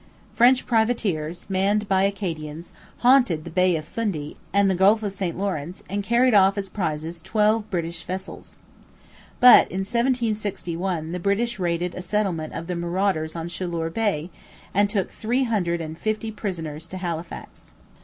French 0.33 0.65
privateers, 0.65 1.45
manned 1.47 1.87
by 1.87 2.05
Acadians, 2.05 2.73
haunted 3.05 3.43
the 3.43 3.51
Bay 3.51 3.75
of 3.75 3.85
Fundy 3.85 4.35
and 4.51 4.67
the 4.67 4.73
Gulf 4.73 5.03
of 5.03 5.13
St 5.13 5.37
Lawrence 5.37 5.83
and 5.87 6.01
carried 6.01 6.33
off 6.33 6.57
as 6.57 6.69
prizes 6.69 7.21
twelve 7.21 7.69
British 7.69 8.01
vessels. 8.01 8.55
But 9.39 9.69
in 9.71 9.81
1761 9.81 11.11
the 11.11 11.19
British 11.19 11.59
raided 11.59 11.93
a 11.93 12.01
settlement 12.01 12.53
of 12.53 12.65
the 12.65 12.75
marauders 12.75 13.35
on 13.35 13.47
Chaleur 13.47 13.91
Bay, 13.91 14.31
and 14.73 14.89
took 14.89 15.11
three 15.11 15.43
hundred 15.43 15.81
and 15.81 15.95
fifty 15.99 16.31
prisoners 16.31 16.87
to 16.87 16.97
Halifax. 16.97 17.75